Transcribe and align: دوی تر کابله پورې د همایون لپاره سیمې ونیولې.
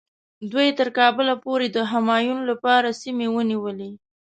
دوی 0.51 0.67
تر 0.79 0.87
کابله 0.99 1.33
پورې 1.43 1.67
د 1.71 1.77
همایون 1.91 2.39
لپاره 2.49 2.97
سیمې 3.01 3.27
ونیولې. 3.31 3.91